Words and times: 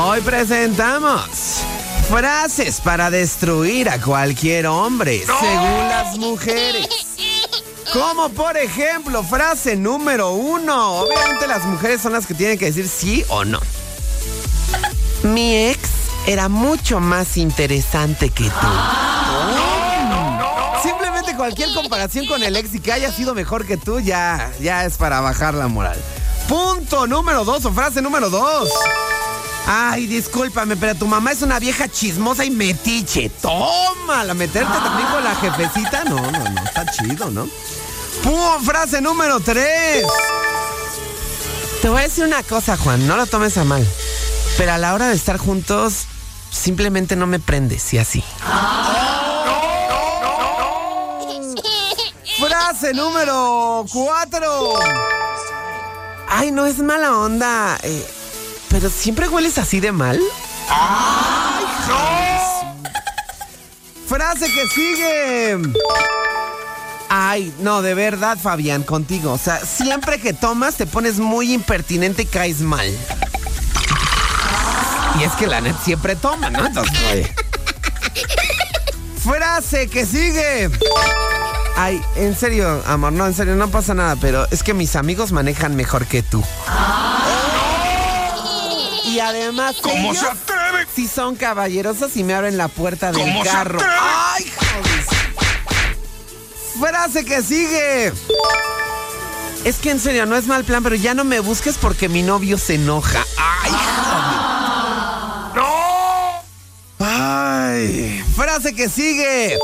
Hoy 0.00 0.20
presentamos 0.20 1.60
frases 2.08 2.80
para 2.80 3.10
destruir 3.10 3.88
a 3.90 4.00
cualquier 4.00 4.68
hombre, 4.68 5.24
según 5.26 5.88
las 5.88 6.16
mujeres. 6.16 6.86
Como 7.92 8.28
por 8.28 8.56
ejemplo, 8.56 9.24
frase 9.24 9.74
número 9.74 10.30
uno. 10.30 11.00
Obviamente 11.00 11.48
las 11.48 11.64
mujeres 11.64 12.00
son 12.00 12.12
las 12.12 12.26
que 12.26 12.34
tienen 12.34 12.58
que 12.58 12.66
decir 12.66 12.88
sí 12.88 13.24
o 13.28 13.44
no. 13.44 13.58
Mi 15.24 15.56
ex 15.66 15.80
era 16.28 16.48
mucho 16.48 17.00
más 17.00 17.36
interesante 17.36 18.30
que 18.30 18.44
tú. 18.44 18.66
Simplemente 20.80 21.34
cualquier 21.34 21.74
comparación 21.74 22.26
con 22.26 22.44
el 22.44 22.54
ex 22.54 22.72
y 22.72 22.78
que 22.78 22.92
haya 22.92 23.10
sido 23.10 23.34
mejor 23.34 23.66
que 23.66 23.76
tú 23.76 23.98
ya, 23.98 24.52
ya 24.60 24.84
es 24.84 24.96
para 24.96 25.20
bajar 25.20 25.54
la 25.54 25.66
moral. 25.66 26.00
Punto 26.48 27.08
número 27.08 27.44
dos 27.44 27.64
o 27.64 27.72
frase 27.72 28.00
número 28.00 28.30
dos. 28.30 28.70
Ay, 29.70 30.06
discúlpame, 30.06 30.76
pero 30.78 30.94
tu 30.94 31.06
mamá 31.06 31.30
es 31.30 31.42
una 31.42 31.58
vieja 31.58 31.88
chismosa 31.88 32.42
y 32.42 32.50
metiche. 32.50 33.28
Tómala, 33.28 34.32
meterte 34.32 34.72
también 34.72 35.06
con 35.08 35.22
la 35.22 35.34
jefecita. 35.34 36.04
No, 36.04 36.16
no, 36.16 36.30
no, 36.50 36.62
está 36.64 36.86
chido, 36.86 37.30
¿no? 37.30 37.46
Pum, 38.22 38.64
frase 38.64 39.02
número 39.02 39.40
tres. 39.40 40.06
Te 41.82 41.88
voy 41.90 42.00
a 42.00 42.04
decir 42.04 42.24
una 42.24 42.42
cosa, 42.42 42.78
Juan, 42.78 43.06
no 43.06 43.18
lo 43.18 43.26
tomes 43.26 43.58
a 43.58 43.64
mal. 43.64 43.86
Pero 44.56 44.72
a 44.72 44.78
la 44.78 44.94
hora 44.94 45.08
de 45.08 45.14
estar 45.14 45.36
juntos, 45.36 46.06
simplemente 46.50 47.14
no 47.14 47.26
me 47.26 47.38
prendes 47.38 47.92
y 47.92 47.98
así. 47.98 48.24
Frase 52.40 52.94
número 52.94 53.84
cuatro. 53.92 54.78
Ay, 56.26 56.52
no 56.52 56.64
es 56.64 56.78
mala 56.78 57.18
onda. 57.18 57.78
eh, 57.82 58.06
pero 58.80 58.90
siempre 58.90 59.28
hueles 59.28 59.58
así 59.58 59.80
de 59.80 59.90
mal. 59.90 60.20
¡Ay, 60.68 61.64
Frase 64.06 64.46
que 64.52 64.68
sigue. 64.68 65.58
Ay, 67.08 67.52
no, 67.58 67.82
de 67.82 67.94
verdad, 67.94 68.38
Fabián, 68.40 68.84
contigo. 68.84 69.32
O 69.32 69.38
sea, 69.38 69.58
siempre 69.66 70.20
que 70.20 70.32
tomas 70.32 70.76
te 70.76 70.86
pones 70.86 71.18
muy 71.18 71.52
impertinente 71.52 72.22
y 72.22 72.26
caes 72.26 72.60
mal. 72.60 72.86
Y 75.18 75.24
es 75.24 75.32
que 75.32 75.48
la 75.48 75.60
net 75.60 75.74
siempre 75.84 76.14
toma, 76.14 76.48
¿no? 76.48 76.64
Entonces, 76.64 76.96
oye. 77.10 77.34
Frase 79.24 79.88
que 79.88 80.06
sigue. 80.06 80.70
Ay, 81.74 82.00
en 82.14 82.36
serio, 82.36 82.80
amor, 82.86 83.12
no, 83.12 83.26
en 83.26 83.34
serio, 83.34 83.56
no 83.56 83.68
pasa 83.70 83.94
nada, 83.94 84.14
pero 84.20 84.46
es 84.52 84.62
que 84.62 84.72
mis 84.72 84.94
amigos 84.94 85.32
manejan 85.32 85.74
mejor 85.74 86.06
que 86.06 86.22
tú. 86.22 86.44
Y 89.18 89.20
además, 89.20 89.74
¿Cómo 89.82 90.12
ellos 90.12 90.18
se 90.20 90.26
atreve? 90.28 90.86
sí 90.94 91.08
son 91.08 91.34
caballerosos 91.34 92.16
y 92.16 92.22
me 92.22 92.34
abren 92.34 92.56
la 92.56 92.68
puerta 92.68 93.10
del 93.10 93.20
¿Cómo 93.20 93.42
se 93.42 93.50
carro. 93.50 93.80
atreve? 93.80 93.94
¡Ay, 94.00 94.44
joder! 94.56 95.04
Frase 96.78 97.24
que 97.24 97.42
sigue. 97.42 98.12
Es 99.64 99.78
que 99.78 99.90
en 99.90 99.98
serio, 99.98 100.24
no 100.24 100.36
es 100.36 100.46
mal 100.46 100.62
plan, 100.62 100.84
pero 100.84 100.94
ya 100.94 101.14
no 101.14 101.24
me 101.24 101.40
busques 101.40 101.78
porque 101.78 102.08
mi 102.08 102.22
novio 102.22 102.58
se 102.58 102.76
enoja. 102.76 103.24
¡Ay, 103.36 103.72
¡No! 105.56 107.04
Ay, 107.04 108.24
frase 108.36 108.72
que 108.76 108.88
sigue. 108.88 109.58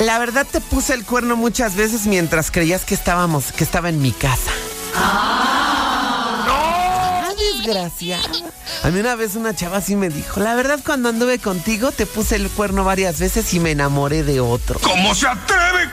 La 0.00 0.18
verdad 0.18 0.46
te 0.50 0.62
puse 0.62 0.94
el 0.94 1.04
cuerno 1.04 1.36
muchas 1.36 1.74
veces 1.74 2.06
mientras 2.06 2.50
creías 2.50 2.86
que 2.86 2.94
estábamos, 2.94 3.52
que 3.52 3.62
estaba 3.64 3.90
en 3.90 4.00
mi 4.00 4.12
casa. 4.12 4.50
Ah, 4.96 5.27
desgraciada. 7.62 8.28
A 8.82 8.88
mí 8.90 9.00
una 9.00 9.14
vez 9.16 9.34
una 9.34 9.54
chava 9.54 9.78
así 9.78 9.96
me 9.96 10.08
dijo, 10.08 10.40
la 10.40 10.54
verdad 10.54 10.80
cuando 10.84 11.08
anduve 11.08 11.38
contigo 11.38 11.92
te 11.92 12.06
puse 12.06 12.36
el 12.36 12.48
cuerno 12.50 12.84
varias 12.84 13.18
veces 13.18 13.52
y 13.54 13.60
me 13.60 13.72
enamoré 13.72 14.22
de 14.22 14.40
otro. 14.40 14.78
¿Cómo 14.80 15.14
se 15.14 15.26
atreve? 15.28 15.90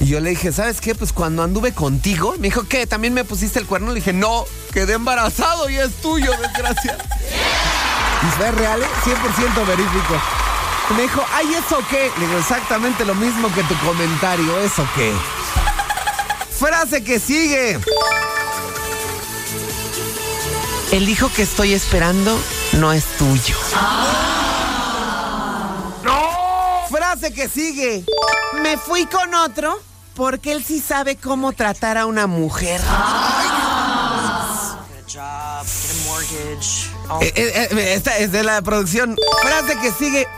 Y 0.00 0.06
yo 0.06 0.20
le 0.20 0.30
dije, 0.30 0.52
¿sabes 0.52 0.80
qué? 0.80 0.94
Pues 0.94 1.12
cuando 1.12 1.42
anduve 1.42 1.72
contigo, 1.72 2.34
me 2.38 2.48
dijo, 2.48 2.64
¿qué? 2.68 2.86
¿También 2.86 3.14
me 3.14 3.24
pusiste 3.24 3.58
el 3.58 3.66
cuerno? 3.66 3.88
Le 3.88 3.96
dije, 3.96 4.12
no, 4.12 4.44
quedé 4.72 4.92
embarazado 4.92 5.70
y 5.70 5.76
es 5.76 5.90
tuyo, 6.02 6.32
desgracia. 6.32 6.98
¿Y 8.22 8.26
fue 8.36 8.50
real? 8.50 8.82
eh? 8.82 8.86
100% 9.04 9.66
verífico. 9.66 10.20
Y 10.90 10.94
me 10.94 11.02
dijo, 11.02 11.24
¿ay, 11.32 11.46
eso 11.54 11.78
qué? 11.88 12.10
Le 12.18 12.26
digo, 12.26 12.38
exactamente 12.38 13.04
lo 13.04 13.14
mismo 13.14 13.52
que 13.54 13.62
tu 13.64 13.74
comentario, 13.78 14.60
¿eso 14.60 14.86
qué? 14.94 15.12
Frase 16.58 17.02
que 17.02 17.18
sigue. 17.18 17.80
El 20.92 21.08
hijo 21.08 21.30
que 21.34 21.42
estoy 21.42 21.72
esperando 21.72 22.38
no 22.74 22.92
es 22.92 23.04
tuyo. 23.18 23.56
¡No! 26.04 26.20
Frase 26.88 27.34
que 27.34 27.48
sigue. 27.48 28.04
Me 28.62 28.76
fui 28.76 29.06
con 29.06 29.34
otro 29.34 29.80
porque 30.14 30.52
él 30.52 30.64
sí 30.64 30.80
sabe 30.80 31.16
cómo 31.16 31.52
tratar 31.52 31.98
a 31.98 32.06
una 32.06 32.28
mujer. 32.28 32.80
Get 32.80 32.88
a 32.88 32.94
job, 35.08 35.66
get 35.66 35.90
a 35.90 35.94
mortgage. 36.08 36.88
Eh, 37.20 37.32
eh, 37.34 37.68
eh, 37.70 37.94
esta 37.94 38.16
es 38.18 38.30
de 38.30 38.44
la 38.44 38.62
producción. 38.62 39.16
Frase 39.42 39.76
que 39.80 39.90
sigue. 39.92 40.28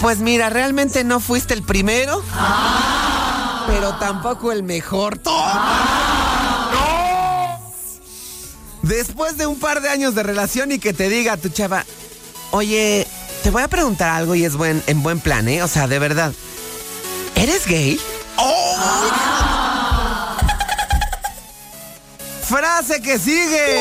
Pues 0.00 0.18
mira, 0.18 0.48
realmente 0.48 1.02
no 1.04 1.20
fuiste 1.20 1.54
el 1.54 1.62
primero, 1.62 2.22
pero 3.66 3.94
tampoco 3.96 4.52
el 4.52 4.62
mejor. 4.62 5.18
¡Toma! 5.18 6.01
Después 8.82 9.36
de 9.38 9.46
un 9.46 9.58
par 9.58 9.80
de 9.80 9.88
años 9.88 10.14
de 10.14 10.22
relación 10.22 10.72
y 10.72 10.78
que 10.78 10.92
te 10.92 11.08
diga 11.08 11.36
tu 11.36 11.48
chava, 11.48 11.84
oye, 12.50 13.06
te 13.42 13.50
voy 13.50 13.62
a 13.62 13.68
preguntar 13.68 14.10
algo 14.10 14.34
y 14.34 14.44
es 14.44 14.56
buen, 14.56 14.82
en 14.86 15.02
buen 15.02 15.20
plan, 15.20 15.48
¿eh? 15.48 15.62
O 15.62 15.68
sea, 15.68 15.86
de 15.86 15.98
verdad. 15.98 16.32
¿Eres 17.36 17.66
gay? 17.66 18.00
Frase 22.48 23.00
que 23.00 23.18
sigue. 23.18 23.80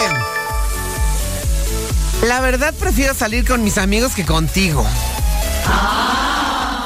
La 2.23 2.40
verdad 2.40 2.73
prefiero 2.79 3.13
salir 3.13 3.47
con 3.47 3.63
mis 3.63 3.78
amigos 3.78 4.13
que 4.13 4.25
contigo. 4.25 4.85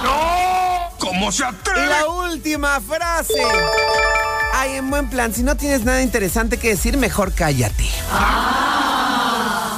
¡No! 0.04 0.90
¿Cómo 0.98 1.32
se 1.32 1.44
Y 1.44 1.46
atreve? 1.46 1.88
la 1.88 2.08
última 2.08 2.80
frase. 2.82 3.34
Ay, 4.58 4.76
en 4.78 4.90
buen 4.90 5.10
plan, 5.10 5.34
si 5.34 5.44
no 5.44 5.58
tienes 5.58 5.84
nada 5.84 6.02
interesante 6.02 6.58
que 6.58 6.70
decir, 6.70 6.98
mejor 6.98 7.34
cállate. 7.34 7.84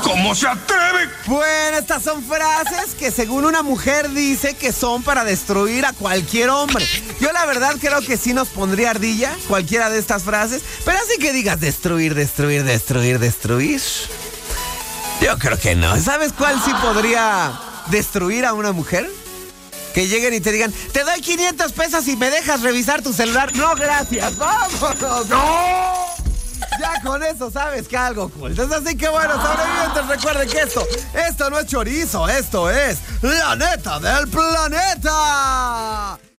¿Cómo 0.03 0.35
se 0.35 0.47
atreve? 0.47 1.09
Bueno, 1.25 1.77
estas 1.79 2.03
son 2.03 2.23
frases 2.23 2.93
que 2.93 3.09
según 3.09 3.45
una 3.45 3.63
mujer 3.63 4.11
dice 4.11 4.53
que 4.53 4.71
son 4.71 5.01
para 5.01 5.23
destruir 5.23 5.83
a 5.83 5.93
cualquier 5.93 6.49
hombre. 6.49 6.85
Yo 7.19 7.31
la 7.31 7.47
verdad 7.47 7.73
creo 7.81 8.01
que 8.01 8.17
sí 8.17 8.35
nos 8.35 8.49
pondría 8.49 8.91
ardilla 8.91 9.35
cualquiera 9.47 9.89
de 9.89 9.97
estas 9.97 10.21
frases, 10.21 10.61
pero 10.85 10.99
así 10.99 11.19
que 11.19 11.33
digas 11.33 11.59
destruir, 11.59 12.13
destruir, 12.13 12.63
destruir, 12.63 13.17
destruir. 13.17 13.81
Yo 15.21 15.39
creo 15.39 15.57
que 15.57 15.75
no. 15.75 15.99
¿Sabes 15.99 16.33
cuál 16.33 16.61
sí 16.63 16.71
podría 16.83 17.59
destruir 17.89 18.45
a 18.45 18.53
una 18.53 18.73
mujer? 18.73 19.09
Que 19.97 20.07
lleguen 20.07 20.31
y 20.35 20.39
te 20.39 20.51
digan, 20.51 20.71
te 20.93 21.03
doy 21.03 21.19
500 21.21 21.71
pesos 21.71 22.07
y 22.07 22.15
me 22.15 22.29
dejas 22.29 22.61
revisar 22.61 23.01
tu 23.01 23.13
celular. 23.13 23.51
No, 23.55 23.73
gracias. 23.73 24.37
Vámonos. 24.37 25.27
¡No! 25.27 26.05
Ya 26.79 27.01
con 27.03 27.23
eso 27.23 27.49
sabes 27.49 27.87
que 27.87 27.97
algo 27.97 28.25
oculto. 28.25 28.61
Así 28.61 28.95
que 28.95 29.09
bueno, 29.09 29.33
sobrevivientes, 29.41 30.07
recuerden 30.07 30.49
que 30.49 30.59
esto, 30.59 30.85
esto 31.27 31.49
no 31.49 31.57
es 31.57 31.65
chorizo, 31.65 32.29
esto 32.29 32.69
es 32.69 32.99
la 33.23 33.55
neta 33.55 33.99
del 33.99 34.27
planeta. 34.27 36.19